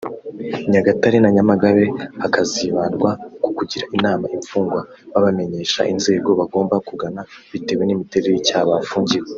Nyagatare 0.71 1.17
na 1.21 1.29
Nyamagabe 1.35 1.85
hakazibandwa 2.21 3.09
ku 3.43 3.49
kugira 3.57 3.85
inama 3.97 4.25
imfungwa 4.37 4.81
babamenyesha 5.11 5.81
inzego 5.93 6.29
bagomba 6.39 6.75
kugana 6.87 7.21
bitewe 7.53 7.83
n’imiterere 7.85 8.33
y’icyaha 8.33 8.65
bafungiwe 8.71 9.27